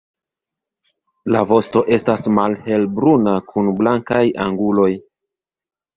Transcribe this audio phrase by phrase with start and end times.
[1.35, 4.93] La vosto estas malhelbruna kun blankaj anguloj.